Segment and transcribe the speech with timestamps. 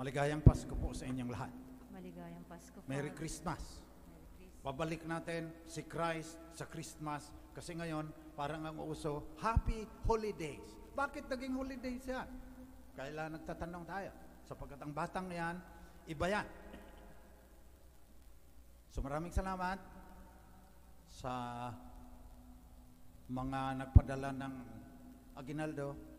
[0.00, 1.52] Maligayang Pasko po sa inyong lahat.
[1.92, 3.20] Maligayang Pasko, Merry Father.
[3.20, 3.60] Christmas.
[3.60, 4.64] Merry Christmas.
[4.64, 10.64] Babalik natin si Christ sa Christmas kasi ngayon parang ang uso, Happy Holidays.
[10.96, 12.24] Bakit naging holidays yan?
[12.96, 14.08] Kailan nagtatanong tayo?
[14.48, 15.60] Sapagkat ang batang yan,
[16.08, 16.48] iba yan.
[18.88, 19.76] So maraming salamat
[21.12, 21.32] sa
[23.28, 24.54] mga nagpadala ng
[25.36, 26.09] aginaldo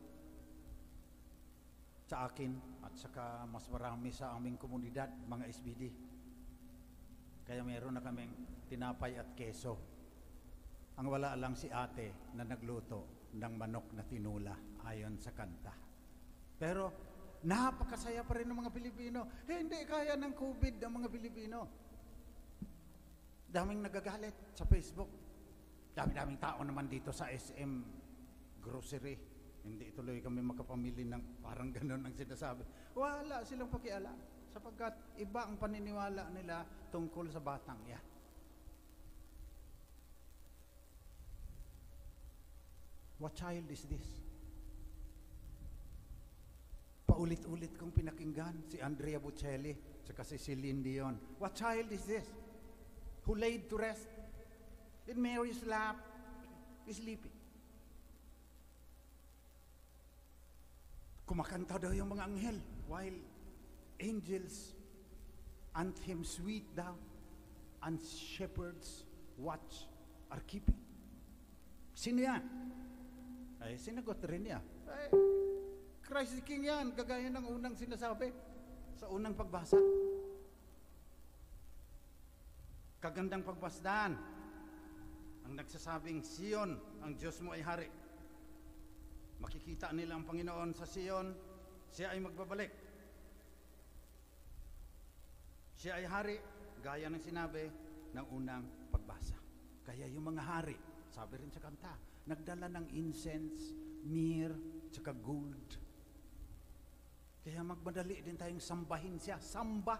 [2.11, 2.51] sa akin
[2.83, 5.87] at saka mas marami sa aming komunidad, mga SBD.
[7.47, 8.35] Kaya meron na kaming
[8.67, 9.79] tinapay at keso.
[10.99, 14.51] Ang wala lang si ate na nagluto ng manok na tinula
[14.91, 15.71] ayon sa kanta.
[16.59, 16.91] Pero
[17.47, 19.47] napakasaya pa rin ng mga Pilipino.
[19.47, 21.59] Hindi kaya ng COVID ng mga Pilipino.
[23.47, 25.07] Daming nagagalit sa Facebook.
[25.95, 27.71] Dami-daming tao naman dito sa SM
[28.59, 29.30] grocery.
[29.61, 32.65] Hindi tuloy kami makapamili ng parang ganun ang sinasabi.
[32.97, 34.17] Wala silang pakialam
[34.51, 38.03] sapagkat iba ang paniniwala nila tungkol sa batang yan.
[43.21, 44.07] What child is this?
[47.05, 49.77] Paulit-ulit kong pinakinggan si Andrea Bocelli
[50.11, 51.15] at si Celine Dion.
[51.37, 52.25] What child is this?
[53.29, 54.09] Who laid to rest
[55.07, 55.95] in Mary's lap
[56.89, 57.40] is sleeping.
[61.31, 62.59] Kumakanta daw yung mga anghel
[62.91, 63.15] while
[64.03, 64.75] angels
[65.79, 66.99] and him sweet down
[67.87, 69.07] and shepherds
[69.39, 69.87] watch
[70.27, 70.75] are keeping.
[71.95, 72.43] Sino yan?
[73.63, 74.59] Ay, sinagot rin niya.
[74.91, 75.07] Ay,
[76.03, 78.35] Christ the King yan, kagaya ng unang sinasabi
[78.99, 79.79] sa unang pagbasa.
[82.99, 84.19] Kagandang pagbasdan
[85.47, 87.87] ang nagsasabing Sion, ang Diyos mo ay hari.
[89.41, 91.33] Makikita nila ang Panginoon sa Sion,
[91.89, 92.71] siya ay magbabalik.
[95.81, 96.37] Siya ay hari,
[96.79, 97.65] gaya ng sinabi
[98.13, 99.33] ng unang pagbasa.
[99.81, 100.77] Kaya yung mga hari,
[101.09, 101.97] sabi rin sa kanta,
[102.29, 103.73] nagdala ng incense,
[104.05, 104.53] myrrh,
[104.93, 105.69] tsaka gold.
[107.41, 109.41] Kaya magmadali din tayong sambahin siya.
[109.41, 109.97] Samba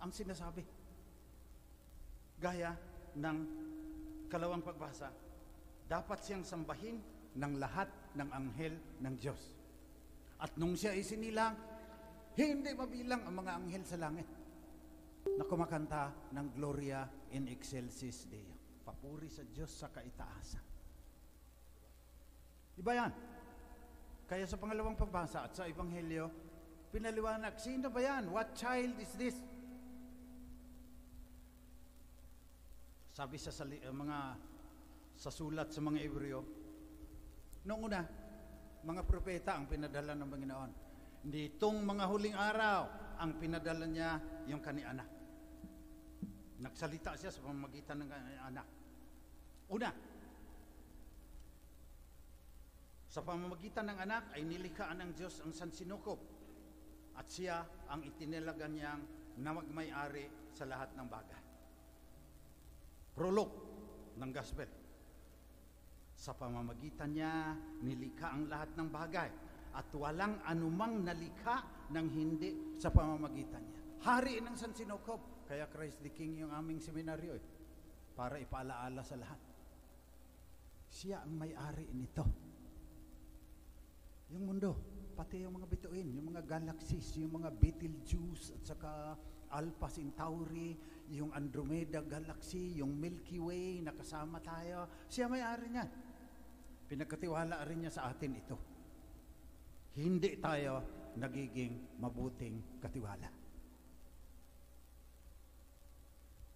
[0.00, 0.64] ang sinasabi.
[2.40, 2.72] Gaya
[3.20, 3.38] ng
[4.32, 5.12] kalawang pagbasa,
[5.84, 6.96] dapat siyang sambahin
[7.34, 9.42] ng lahat ng anghel ng Diyos.
[10.38, 11.54] At nung siya isinilang,
[12.34, 14.26] hindi mabilang ang mga anghel sa langit
[15.38, 18.82] na kumakanta ng Gloria in Excelsis Deo.
[18.84, 20.66] Papuri sa Diyos sa kaitaasan.
[22.74, 23.12] Iba yan.
[24.24, 26.26] Kaya sa pangalawang pagbasa at sa Ebanghelyo,
[26.90, 28.28] pinaliwanag, sino ba yan?
[28.28, 29.36] What child is this?
[33.14, 34.18] Sabi sa sali, uh, mga
[35.14, 36.42] sa sulat sa mga Ebreo,
[37.64, 38.00] noong una,
[38.84, 40.70] mga propeta ang pinadala ng Panginoon.
[41.24, 42.80] Hindi itong mga huling araw
[43.16, 45.08] ang pinadala niya yung kani anak.
[46.60, 48.66] Nagsalita siya sa pamamagitan ng kani anak.
[49.72, 49.90] Una,
[53.08, 56.20] sa pamamagitan ng anak ay nilikhaan ng Diyos ang sansinukob
[57.16, 59.00] at siya ang itinilaga niyang
[59.40, 61.42] na magmay-ari sa lahat ng bagay.
[63.14, 63.50] Prolog
[64.18, 64.83] ng gospel.
[66.24, 67.52] Sa pamamagitan niya,
[67.84, 69.28] nilikha ang lahat ng bagay
[69.76, 71.60] at walang anumang nalikha
[71.92, 73.80] ng hindi sa pamamagitan niya.
[74.08, 75.44] Hari ng San Sinokob.
[75.44, 77.44] Kaya Christ the King yung aming seminaryo eh,
[78.16, 79.36] para ipaalaala sa lahat.
[80.88, 82.24] Siya ang may-ari nito.
[84.32, 84.80] Yung mundo,
[85.12, 89.12] pati yung mga bituin, yung mga galaxies, yung mga Betelgeuse at saka
[89.52, 90.72] Alpha Centauri,
[91.12, 94.88] yung Andromeda Galaxy, yung Milky Way na kasama tayo.
[95.12, 96.03] Siya may-ari niyan.
[96.84, 98.56] Pinagkatiwala rin niya sa atin ito.
[99.94, 100.82] Hindi tayo
[101.16, 103.30] nagiging mabuting katiwala.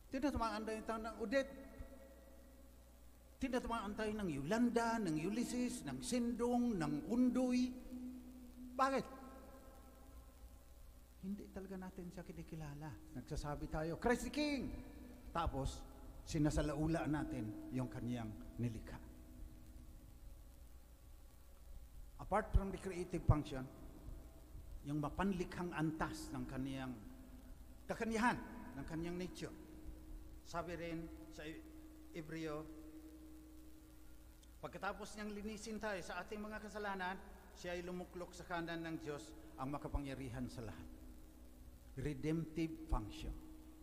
[0.09, 1.49] Tinatamaan tayo tayo ng Udet.
[3.39, 7.71] Tinatamaan tayo ng Yolanda, ng Ulysses, ng Sindong, ng Undoy.
[8.75, 9.07] Bakit?
[11.23, 12.91] Hindi talaga natin siya kinikilala.
[13.15, 14.71] Nagsasabi tayo, Christ the King!
[15.31, 15.79] Tapos,
[16.27, 19.08] sinasalaula natin yung kaniyang nilikha.
[22.29, 23.65] Apart from the creative function,
[24.85, 26.93] yung mapanlikhang antas ng kaniyang
[27.89, 28.37] kakanyahan,
[28.77, 29.53] ng kaniyang nature.
[30.45, 31.41] Sabi rin sa
[32.13, 32.69] Ebreo,
[34.61, 37.17] pagkatapos niyang linisin tayo sa ating mga kasalanan,
[37.57, 40.89] siya ay lumuklok sa kanan ng Diyos ang makapangyarihan sa lahat.
[41.97, 43.33] Redemptive function.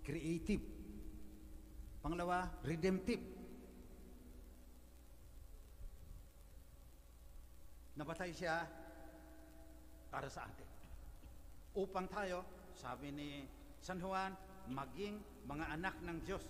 [0.06, 0.62] Creative.
[1.98, 3.35] Pangalawa, redemptive.
[7.96, 8.68] Nabatay siya
[10.12, 10.68] para sa atin.
[11.76, 13.44] upang tayo, sabi ni
[13.84, 14.32] San Juan,
[14.72, 16.46] maging mga anak ng Diyos.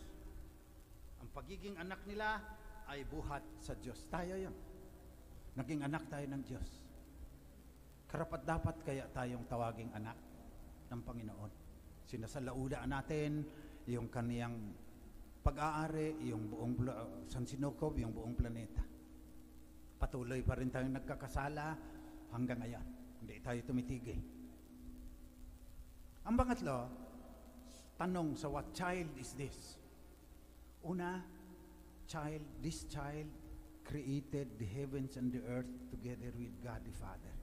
[1.17, 2.37] Ang pagiging anak nila
[2.85, 4.05] ay buhat sa Diyos.
[4.05, 4.53] Tayo yun.
[5.57, 6.69] Naging anak tayo ng Diyos.
[8.05, 10.13] Karapat dapat kaya tayong tawaging anak
[10.93, 11.51] ng Panginoon.
[12.05, 13.41] Sinasalauda natin
[13.89, 14.53] yung kaniyang
[15.41, 16.73] pag-aari, yung buong
[17.25, 18.94] San Sinukob, yung buong planeta.
[20.05, 21.73] Patuloy pa rin tayong nagkakasala
[22.29, 22.85] hanggang ngayon.
[23.25, 24.21] Hindi tayo tumitigil.
[26.29, 26.85] Ang pangatlo,
[27.97, 29.81] tanong sa what child is this?
[30.85, 31.25] Una,
[32.05, 33.25] child, this child
[33.81, 37.33] created the heavens and the earth together with God the Father.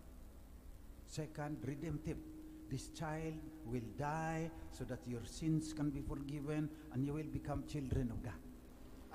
[1.10, 2.22] Second, redemptive.
[2.70, 7.66] This child will die so that your sins can be forgiven and you will become
[7.66, 8.38] children of God.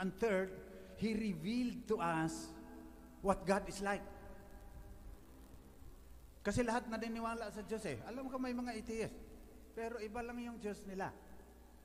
[0.04, 0.52] And third,
[1.00, 2.52] He revealed to us
[3.22, 4.04] what God is like.
[6.48, 8.00] Kasi lahat na diniwala sa Diyos eh.
[8.08, 9.16] Alam ko may mga atheist.
[9.76, 11.12] Pero iba lang yung Diyos nila.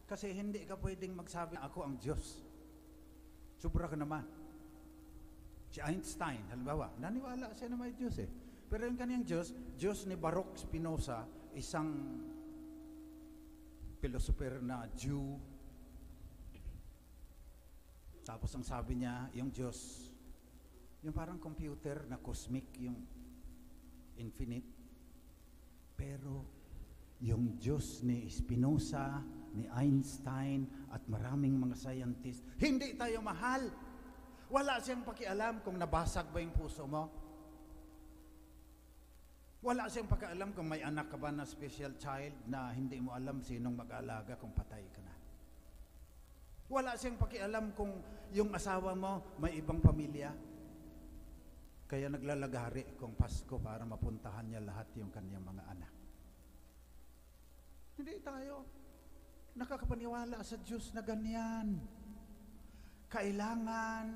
[0.06, 2.44] Kasi hindi ka pwedeng magsabi, ako ang Diyos.
[3.58, 4.22] Sobra ka naman.
[5.72, 8.28] Si Einstein, halimbawa, naniwala siya na may Diyos eh.
[8.68, 11.24] Pero yung kaniyang Diyos, Diyos ni Baruch Spinoza,
[11.56, 11.90] isang
[13.98, 15.36] philosopher na Jew.
[18.22, 20.11] Tapos ang sabi niya, yung Diyos,
[21.02, 22.94] yung parang computer na cosmic, yung
[24.18, 24.66] infinite.
[25.98, 26.46] Pero
[27.22, 29.22] yung Diyos ni Spinoza,
[29.54, 33.66] ni Einstein, at maraming mga scientist, hindi tayo mahal.
[34.46, 37.10] Wala siyang pakialam kung nabasag ba yung puso mo.
[39.62, 43.38] Wala siyang pakialam kung may anak ka ba na special child na hindi mo alam
[43.42, 45.14] sinong mag-aalaga kung patay ka na.
[46.66, 48.02] Wala siyang pakialam kung
[48.34, 50.34] yung asawa mo may ibang pamilya.
[51.92, 55.92] Kaya naglalagari kung Pasko para mapuntahan niya lahat yung kanyang mga anak.
[58.00, 58.64] Hindi tayo
[59.60, 61.76] nakakapaniwala sa Diyos na ganyan.
[63.12, 64.08] Kailangan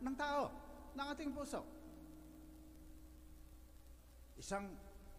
[0.00, 0.48] ng tao,
[0.96, 1.60] ng ating puso.
[4.40, 4.72] Isang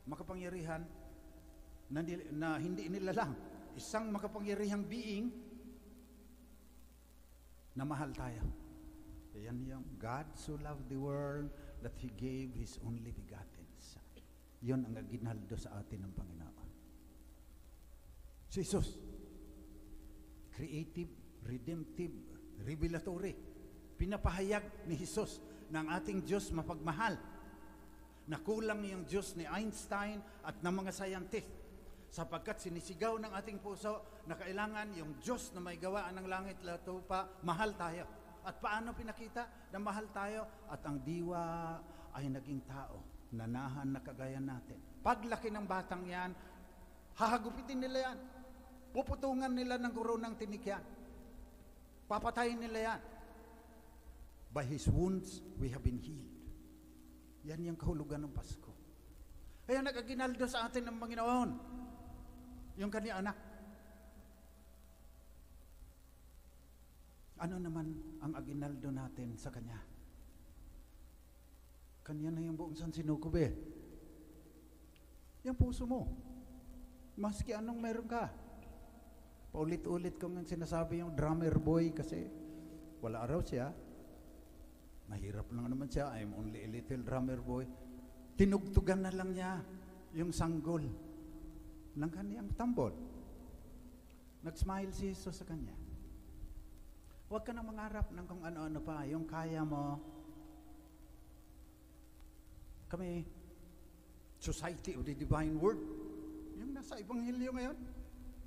[0.09, 0.81] makapangyarihan
[1.93, 2.01] na,
[2.33, 3.37] na hindi nilalang.
[3.77, 5.29] Isang makapangyarihang being
[7.77, 8.41] na mahal tayo.
[9.37, 14.05] Yan yung God so loved the world that He gave His only begotten Son.
[14.61, 16.69] Yun ang aginaldo sa atin ng Panginoon.
[18.51, 18.99] Jesus,
[20.53, 21.09] creative,
[21.47, 22.13] redemptive,
[22.61, 23.33] revelatory.
[23.97, 25.41] Pinapahayag ni Jesus
[25.71, 27.15] ng ating Diyos mapagmahal
[28.29, 31.49] na kulang yung Diyos ni Einstein at ng mga scientist
[32.11, 36.83] sapagkat sinisigaw ng ating puso na kailangan yung Diyos na may gawaan ng langit at
[36.83, 38.20] lupa, mahal tayo.
[38.41, 40.49] At paano pinakita na mahal tayo?
[40.65, 41.77] At ang diwa
[42.17, 43.01] ay naging tao,
[43.37, 44.81] nanahan na kagaya natin.
[45.05, 46.33] Paglaki ng batang yan,
[47.17, 48.17] hahagupitin nila yan.
[48.91, 50.83] Puputungan nila ng koronang tinik yan.
[52.09, 53.01] Papatayin nila yan.
[54.51, 56.27] By His wounds, we have been healed.
[57.47, 58.73] Yan yung kahulugan ng Pasko.
[59.63, 61.49] Kaya nagaginaldo sa atin ng Panginoon.
[62.75, 63.37] Yung kanyang anak.
[67.41, 67.89] Ano naman
[68.21, 69.81] ang aginaldo natin sa kanya?
[72.05, 73.49] Kanya na yung buong San Sinukob eh.
[75.41, 76.05] Yung puso mo.
[77.17, 78.29] Maski anong meron ka.
[79.49, 82.29] Paulit-ulit kong sinasabi yung drummer boy kasi
[83.01, 83.73] wala araw siya.
[85.09, 86.13] Mahirap lang naman siya.
[86.13, 87.65] I'm only a little drummer boy.
[88.37, 89.65] Tinugtugan na lang niya
[90.13, 90.85] yung sanggol
[91.97, 92.93] ng kaniyang tambol.
[94.45, 95.80] Nag-smile si Jesus sa kanya.
[97.31, 99.07] Huwag ka nang mangarap ng kung ano-ano pa.
[99.07, 100.03] Yung kaya mo.
[102.91, 103.23] Kami,
[104.35, 105.79] Society of the Divine Word.
[106.59, 107.77] Yung nasa Ebanghelyo ngayon.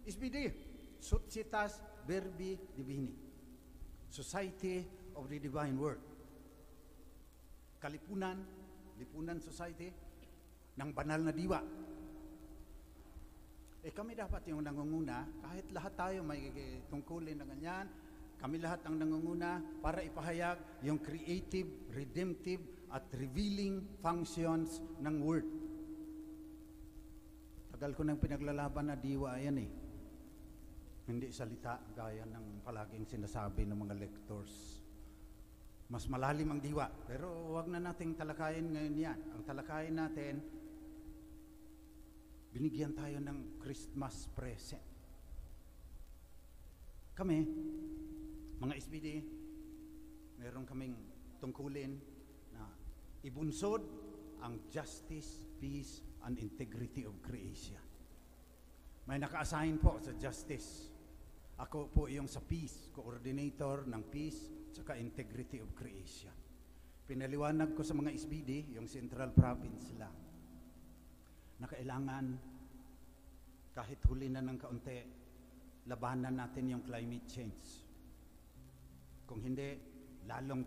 [0.05, 0.53] SBD.
[1.01, 3.09] Societas Verbi Divini.
[4.13, 4.85] Society
[5.17, 6.05] of the Divine Word.
[7.81, 8.37] Kalipunan,
[9.01, 9.89] Lipunan Society
[10.77, 11.65] ng banal na diwa.
[13.81, 16.53] Eh kami dapat yung nangunguna, kahit lahat tayo may
[16.93, 17.89] tungkulin na ganyan,
[18.45, 22.61] kami lahat ang nangunguna para ipahayag yung creative, redemptive,
[22.93, 25.49] at revealing functions ng Word.
[27.73, 29.71] Tagal ko nang pinaglalaban na diwa yan eh.
[31.09, 34.85] Hindi salita gaya ng palaging sinasabi ng mga lectors.
[35.89, 36.85] Mas malalim ang diwa.
[37.09, 39.19] Pero wag na nating talakayin ngayon yan.
[39.41, 40.45] Ang talakayin natin,
[42.53, 44.85] binigyan tayo ng Christmas present.
[47.17, 47.39] Kami,
[48.61, 49.09] mga SBD,
[50.39, 50.95] meron kaming
[51.43, 51.99] tungkulin
[52.55, 52.63] na
[53.27, 53.83] ibunsod
[54.45, 57.81] ang justice, peace, and integrity of creation.
[59.05, 60.89] May naka-assign po sa justice.
[61.61, 66.35] Ako po yung sa peace, coordinator ng peace at integrity of creation.
[67.05, 70.17] Pinaliwanag ko sa mga SBD, yung Central Province lang,
[71.61, 72.25] na kailangan
[73.77, 74.99] kahit huli na ng kaunti,
[75.87, 77.84] labanan natin yung climate change.
[79.35, 79.75] Kung hindi,
[80.31, 80.63] lalong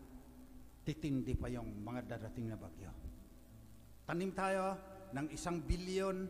[0.83, 2.91] titindi pa yung mga darating na bagyo.
[4.03, 4.75] Tanim tayo
[5.15, 6.27] ng isang bilyon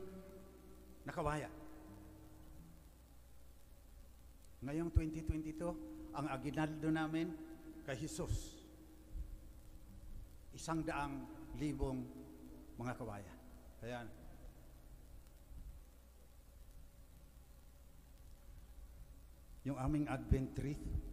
[1.02, 1.50] na kawaya.
[4.62, 7.34] Ngayong 2022, ang aginaldo namin
[7.90, 8.62] kay Jesus.
[10.54, 11.26] Isang daang
[11.58, 12.06] libong
[12.78, 13.34] mga kawaya.
[13.82, 14.06] Ayan.
[19.66, 21.07] Yung aming Advent wreath,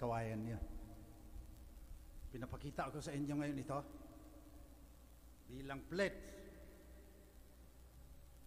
[0.00, 0.56] kawayan niya.
[2.32, 3.76] Pinapakita ko sa inyo ngayon ito
[5.52, 6.16] bilang pledge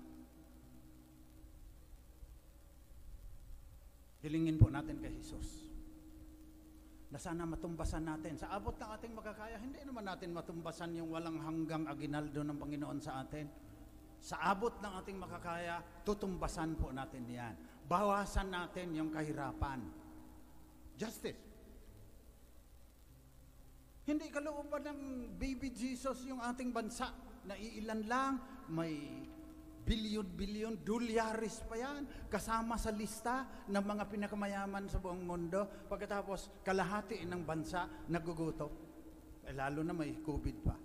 [4.20, 5.64] Hilingin po natin kay Jesus
[7.12, 8.34] na sana matumbasan natin.
[8.34, 12.98] Sa abot ng ating makakaya, hindi naman natin matumbasan yung walang hanggang aginaldo ng Panginoon
[12.98, 13.46] sa atin.
[14.24, 17.54] Sa abot ng ating makakaya, tutumbasan po natin yan.
[17.84, 19.84] Bawasan natin yung kahirapan.
[20.96, 21.43] Justice.
[24.04, 25.00] Hindi kalooban ng
[25.40, 27.08] baby Jesus yung ating bansa.
[27.48, 28.36] Naiilan lang,
[28.68, 29.00] may
[29.84, 35.88] bilyon-bilyon, dolyaris pa yan, kasama sa lista ng mga pinakamayaman sa buong mundo.
[35.88, 38.72] Pagkatapos, kalahati ng bansa nagugutom.
[39.44, 40.76] Eh, lalo na may COVID pa.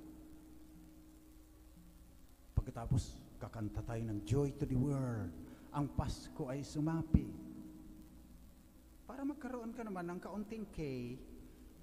[2.59, 5.31] Pagkatapos, kakanta tayo ng Joy to the World.
[5.71, 7.27] Ang Pasko ay sumapi.
[9.07, 10.79] Para magkaroon ka naman ng kaunting K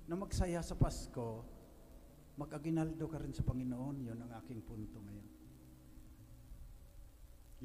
[0.07, 1.43] na magsaya sa Pasko,
[2.39, 4.07] mag-aginaldo ka rin sa Panginoon.
[4.07, 5.29] Yun ang aking punto ngayon.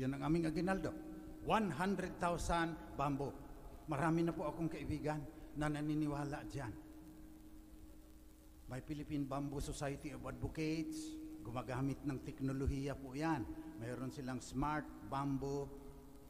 [0.02, 0.90] Yan ang aming aginaldo.
[1.46, 3.34] 100,000 bamboo.
[3.90, 5.22] Marami na po akong kaibigan
[5.58, 6.74] na naniniwala dyan.
[8.72, 13.44] May Philippine Bamboo Society of Advocates, gumagamit ng teknolohiya po yan.
[13.84, 15.68] Mayroon silang Smart Bamboo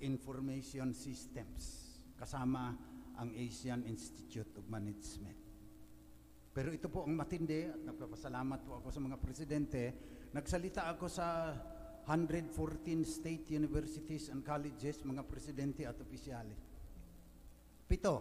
[0.01, 2.74] Information Systems kasama
[3.22, 5.40] ang Asian Institute of Management.
[6.51, 9.81] Pero ito po ang matindi at nagpapasalamat po ako sa mga presidente.
[10.36, 11.55] Nagsalita ako sa
[12.03, 12.51] 114
[13.08, 16.60] state universities and colleges, mga presidente at opisyales.
[17.88, 18.15] Pito,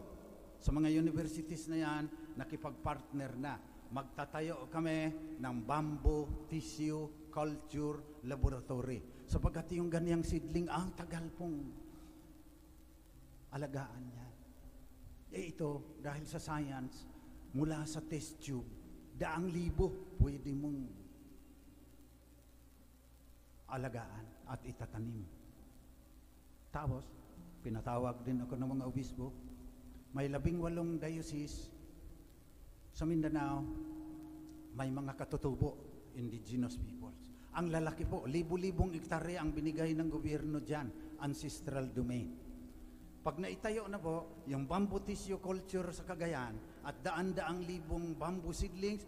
[0.63, 2.05] sa mga universities na yan,
[2.39, 3.59] nakipag-partner na.
[3.91, 5.11] Magtatayo kami
[5.43, 9.27] ng bamboo tissue culture laboratory.
[9.27, 11.67] Sapagkat yung ganyang seedling, ang tagal pong
[13.51, 14.29] alagaan niya.
[15.35, 17.10] Eh ito, dahil sa science,
[17.55, 18.67] mula sa test tube,
[19.19, 20.81] daang libo, pwede mong
[23.71, 25.27] alagaan at itatanim.
[26.71, 27.07] Tapos,
[27.63, 29.27] pinatawag din ako ng mga obispo.
[30.15, 31.71] May labing walong diocese
[32.91, 33.63] sa Mindanao,
[34.75, 35.79] may mga katutubo,
[36.19, 37.31] indigenous peoples.
[37.59, 42.31] Ang lalaki po, libu-libong ektarya ang binigay ng gobyerno dyan, ancestral domain.
[43.21, 49.05] Pag naitayo na po, yung bamboo tissue culture sa Cagayan at daan-daang libong bamboo seedlings,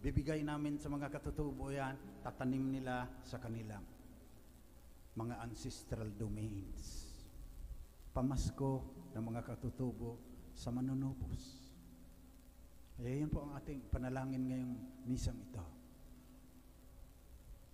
[0.00, 3.84] bibigay namin sa mga katutubo yan, tatanim nila sa kanilang
[5.16, 7.08] mga ancestral domains.
[8.12, 8.84] Pamasko
[9.16, 10.16] ng mga katutubo
[10.52, 11.72] sa manunubos.
[13.00, 14.74] Kaya po ang ating panalangin ngayong
[15.08, 15.64] misang ito.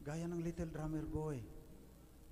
[0.06, 1.42] Gaya ng little drummer boy,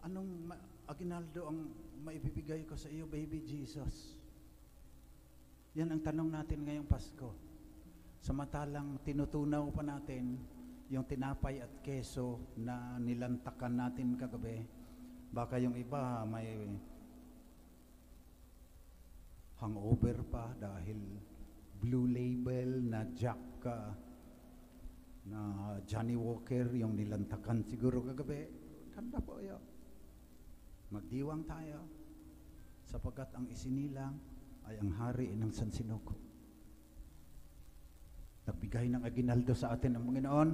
[0.06, 0.46] anong
[0.86, 1.58] aginaldo ang
[2.06, 4.14] maibibigay ko sa iyo, baby Jesus?
[5.74, 7.34] Yan ang tanong natin ngayong Pasko.
[8.22, 10.38] Samantalang tinutunaw pa natin
[10.86, 14.62] yung tinapay at keso na nilantakan natin kagabi,
[15.34, 16.70] baka yung iba may
[19.58, 21.18] hangover pa dahil
[21.82, 23.90] blue label na Jack uh,
[25.26, 25.40] na
[25.82, 28.46] Johnny Walker yung nilantakan siguro kagabi.
[28.94, 29.58] Tanda po yun.
[30.94, 31.82] Magdiwang tayo
[32.86, 34.33] sapagkat ang isinilang
[34.68, 36.16] ay ang hari ng San Sinuko.
[38.44, 40.50] Nagbigay ng aginaldo sa atin ang Panginoon.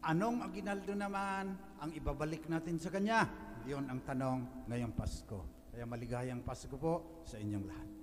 [0.00, 3.28] Anong aginaldo naman ang ibabalik natin sa Kanya?
[3.68, 5.68] Yun ang tanong ngayong Pasko.
[5.70, 7.99] Kaya maligayang Pasko po sa inyong lahat.